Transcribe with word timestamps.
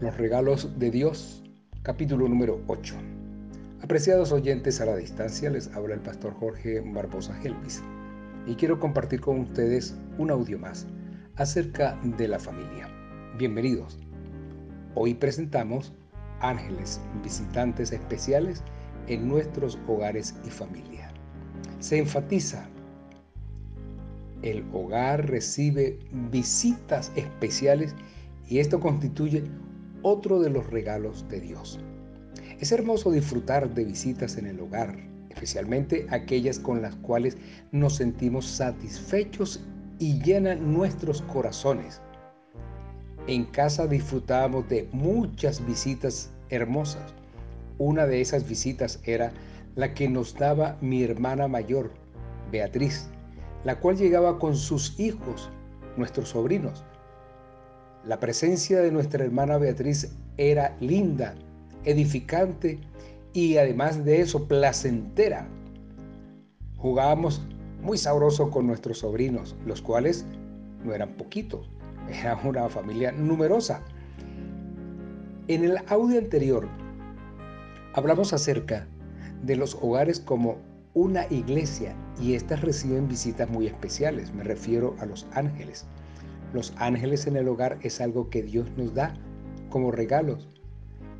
Los 0.00 0.16
regalos 0.16 0.78
de 0.78 0.90
Dios, 0.90 1.42
capítulo 1.82 2.26
número 2.26 2.62
8. 2.68 2.94
Apreciados 3.82 4.32
oyentes 4.32 4.80
a 4.80 4.86
la 4.86 4.96
distancia, 4.96 5.50
les 5.50 5.68
habla 5.74 5.92
el 5.92 6.00
pastor 6.00 6.32
Jorge 6.32 6.80
Barbosa 6.80 7.38
Helvis 7.42 7.82
y 8.46 8.54
quiero 8.54 8.80
compartir 8.80 9.20
con 9.20 9.40
ustedes 9.40 9.94
un 10.16 10.30
audio 10.30 10.58
más 10.58 10.86
acerca 11.36 12.00
de 12.16 12.28
la 12.28 12.38
familia. 12.38 12.88
Bienvenidos. 13.36 13.98
Hoy 14.94 15.12
presentamos 15.12 15.92
ángeles 16.40 16.98
visitantes 17.22 17.92
especiales 17.92 18.64
en 19.06 19.28
nuestros 19.28 19.78
hogares 19.86 20.34
y 20.46 20.48
familia. 20.48 21.12
Se 21.78 21.98
enfatiza 21.98 22.66
el 24.40 24.64
hogar 24.72 25.28
recibe 25.28 25.98
visitas 26.30 27.12
especiales 27.16 27.94
y 28.48 28.60
esto 28.60 28.80
constituye 28.80 29.44
otro 30.02 30.40
de 30.40 30.50
los 30.50 30.68
regalos 30.68 31.28
de 31.28 31.40
Dios. 31.40 31.80
Es 32.58 32.72
hermoso 32.72 33.10
disfrutar 33.10 33.72
de 33.72 33.84
visitas 33.84 34.36
en 34.36 34.46
el 34.46 34.60
hogar, 34.60 34.96
especialmente 35.30 36.06
aquellas 36.10 36.58
con 36.58 36.82
las 36.82 36.94
cuales 36.96 37.36
nos 37.72 37.96
sentimos 37.96 38.46
satisfechos 38.46 39.64
y 39.98 40.20
llenan 40.22 40.72
nuestros 40.72 41.22
corazones. 41.22 42.00
En 43.26 43.44
casa 43.44 43.86
disfrutábamos 43.86 44.68
de 44.68 44.88
muchas 44.92 45.64
visitas 45.66 46.32
hermosas. 46.48 47.14
Una 47.78 48.06
de 48.06 48.20
esas 48.20 48.48
visitas 48.48 49.00
era 49.04 49.32
la 49.76 49.94
que 49.94 50.08
nos 50.08 50.34
daba 50.34 50.76
mi 50.80 51.02
hermana 51.02 51.48
mayor, 51.48 51.90
Beatriz, 52.50 53.08
la 53.64 53.78
cual 53.78 53.96
llegaba 53.96 54.38
con 54.38 54.56
sus 54.56 54.98
hijos, 54.98 55.50
nuestros 55.96 56.30
sobrinos, 56.30 56.84
la 58.04 58.18
presencia 58.18 58.80
de 58.80 58.90
nuestra 58.90 59.24
hermana 59.24 59.58
Beatriz 59.58 60.10
era 60.36 60.76
linda, 60.80 61.34
edificante 61.84 62.80
y 63.32 63.56
además 63.56 64.04
de 64.04 64.20
eso 64.20 64.48
placentera. 64.48 65.46
Jugábamos 66.78 67.42
muy 67.82 67.98
sabroso 67.98 68.50
con 68.50 68.66
nuestros 68.66 68.98
sobrinos, 68.98 69.54
los 69.66 69.82
cuales 69.82 70.24
no 70.84 70.94
eran 70.94 71.14
poquitos, 71.16 71.70
era 72.08 72.40
una 72.44 72.68
familia 72.68 73.12
numerosa. 73.12 73.82
En 75.48 75.64
el 75.64 75.78
audio 75.88 76.18
anterior 76.18 76.68
hablamos 77.94 78.32
acerca 78.32 78.86
de 79.42 79.56
los 79.56 79.74
hogares 79.74 80.20
como 80.20 80.58
una 80.94 81.26
iglesia 81.30 81.94
y 82.20 82.34
éstas 82.34 82.62
reciben 82.62 83.08
visitas 83.08 83.48
muy 83.48 83.66
especiales, 83.66 84.32
me 84.34 84.42
refiero 84.42 84.96
a 85.00 85.06
los 85.06 85.26
ángeles. 85.32 85.86
Los 86.52 86.72
ángeles 86.76 87.26
en 87.26 87.36
el 87.36 87.48
hogar 87.48 87.78
es 87.82 88.00
algo 88.00 88.28
que 88.28 88.42
Dios 88.42 88.68
nos 88.76 88.94
da 88.94 89.14
como 89.68 89.92
regalos. 89.92 90.48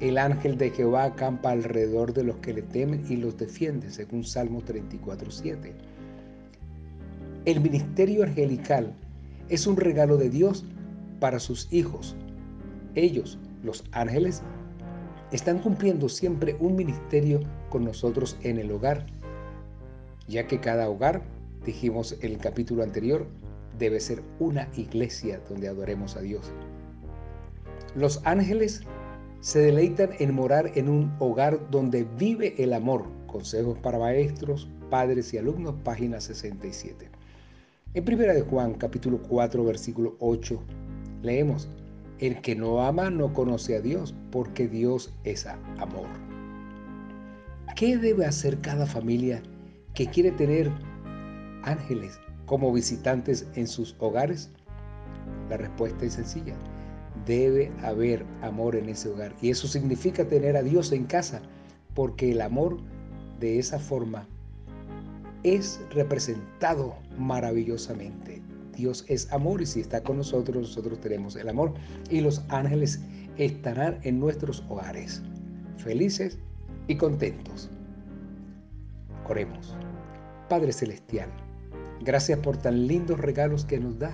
El 0.00 0.16
ángel 0.16 0.56
de 0.56 0.70
Jehová 0.70 1.04
acampa 1.04 1.50
alrededor 1.50 2.12
de 2.12 2.24
los 2.24 2.36
que 2.36 2.54
le 2.54 2.62
temen 2.62 3.04
y 3.08 3.16
los 3.16 3.36
defiende, 3.36 3.90
según 3.90 4.24
Salmo 4.24 4.62
34.7. 4.62 5.72
El 7.44 7.60
ministerio 7.60 8.24
angelical 8.24 8.94
es 9.48 9.66
un 9.66 9.76
regalo 9.76 10.16
de 10.16 10.30
Dios 10.30 10.64
para 11.20 11.40
sus 11.40 11.70
hijos. 11.72 12.16
Ellos, 12.94 13.38
los 13.62 13.84
ángeles, 13.92 14.42
están 15.32 15.58
cumpliendo 15.58 16.08
siempre 16.08 16.56
un 16.58 16.76
ministerio 16.76 17.40
con 17.68 17.84
nosotros 17.84 18.36
en 18.42 18.58
el 18.58 18.70
hogar, 18.70 19.06
ya 20.26 20.46
que 20.46 20.60
cada 20.60 20.88
hogar, 20.88 21.22
dijimos 21.64 22.16
en 22.20 22.32
el 22.32 22.38
capítulo 22.38 22.82
anterior, 22.82 23.26
debe 23.78 24.00
ser 24.00 24.22
una 24.38 24.68
iglesia 24.76 25.40
donde 25.48 25.68
adoremos 25.68 26.16
a 26.16 26.20
Dios. 26.20 26.52
Los 27.94 28.20
ángeles 28.24 28.82
se 29.40 29.60
deleitan 29.60 30.10
en 30.18 30.34
morar 30.34 30.72
en 30.74 30.88
un 30.88 31.14
hogar 31.18 31.70
donde 31.70 32.06
vive 32.18 32.54
el 32.62 32.72
amor. 32.72 33.06
Consejos 33.26 33.78
para 33.78 33.98
maestros, 33.98 34.68
padres 34.90 35.32
y 35.32 35.38
alumnos, 35.38 35.74
página 35.84 36.20
67. 36.20 37.08
En 37.94 38.04
primera 38.04 38.34
de 38.34 38.42
Juan, 38.42 38.74
capítulo 38.74 39.20
4, 39.28 39.64
versículo 39.64 40.16
8, 40.20 40.60
leemos, 41.22 41.68
el 42.18 42.40
que 42.40 42.56
no 42.56 42.82
ama 42.82 43.10
no 43.10 43.32
conoce 43.32 43.76
a 43.76 43.80
Dios, 43.80 44.14
porque 44.30 44.66
Dios 44.66 45.12
es 45.24 45.46
amor. 45.46 46.08
¿Qué 47.76 47.96
debe 47.96 48.26
hacer 48.26 48.60
cada 48.60 48.86
familia 48.86 49.42
que 49.94 50.06
quiere 50.08 50.32
tener 50.32 50.70
ángeles 51.62 52.18
como 52.48 52.72
visitantes 52.72 53.46
en 53.54 53.68
sus 53.68 53.94
hogares? 53.98 54.50
La 55.50 55.58
respuesta 55.58 56.04
es 56.04 56.14
sencilla. 56.14 56.54
Debe 57.26 57.70
haber 57.82 58.24
amor 58.42 58.74
en 58.74 58.88
ese 58.88 59.10
hogar. 59.10 59.34
Y 59.40 59.50
eso 59.50 59.68
significa 59.68 60.24
tener 60.24 60.56
a 60.56 60.62
Dios 60.62 60.90
en 60.92 61.04
casa, 61.04 61.42
porque 61.94 62.32
el 62.32 62.40
amor 62.40 62.78
de 63.38 63.58
esa 63.58 63.78
forma 63.78 64.26
es 65.44 65.80
representado 65.90 66.96
maravillosamente. 67.18 68.42
Dios 68.74 69.04
es 69.08 69.30
amor 69.32 69.60
y 69.60 69.66
si 69.66 69.80
está 69.80 70.02
con 70.02 70.16
nosotros, 70.16 70.56
nosotros 70.56 71.00
tenemos 71.00 71.36
el 71.36 71.48
amor. 71.48 71.74
Y 72.10 72.20
los 72.20 72.42
ángeles 72.48 73.00
estarán 73.36 73.98
en 74.02 74.18
nuestros 74.18 74.64
hogares, 74.68 75.22
felices 75.76 76.38
y 76.86 76.96
contentos. 76.96 77.68
Oremos. 79.28 79.76
Padre 80.48 80.72
Celestial, 80.72 81.28
Gracias 82.00 82.38
por 82.38 82.56
tan 82.56 82.86
lindos 82.86 83.18
regalos 83.18 83.64
que 83.64 83.78
nos 83.78 83.98
da, 83.98 84.12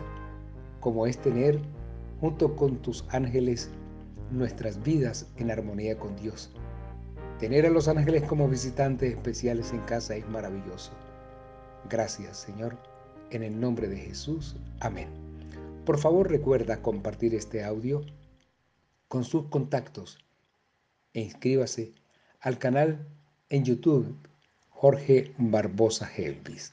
como 0.80 1.06
es 1.06 1.18
tener 1.18 1.60
junto 2.20 2.56
con 2.56 2.78
tus 2.78 3.04
ángeles 3.10 3.70
nuestras 4.30 4.82
vidas 4.82 5.26
en 5.36 5.50
armonía 5.50 5.98
con 5.98 6.16
Dios. 6.16 6.50
Tener 7.38 7.66
a 7.66 7.70
los 7.70 7.88
ángeles 7.88 8.22
como 8.22 8.48
visitantes 8.48 9.12
especiales 9.12 9.72
en 9.72 9.80
casa 9.80 10.16
es 10.16 10.26
maravilloso. 10.28 10.92
Gracias, 11.90 12.38
Señor, 12.38 12.78
en 13.30 13.42
el 13.42 13.60
nombre 13.60 13.88
de 13.88 13.96
Jesús. 13.96 14.56
Amén. 14.80 15.08
Por 15.84 15.98
favor, 15.98 16.30
recuerda 16.30 16.80
compartir 16.80 17.34
este 17.34 17.62
audio 17.62 18.02
con 19.08 19.24
sus 19.24 19.46
contactos 19.48 20.18
e 21.12 21.20
inscríbase 21.20 21.92
al 22.40 22.58
canal 22.58 23.06
en 23.50 23.64
YouTube 23.64 24.16
Jorge 24.70 25.34
Barbosa 25.38 26.10
Helvis. 26.16 26.72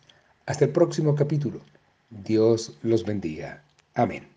Hasta 0.51 0.66
el 0.66 0.72
próximo 0.72 1.16
capítulo. 1.16 1.62
Dios 2.09 2.78
los 2.84 3.06
bendiga. 3.06 3.63
Amén. 3.94 4.28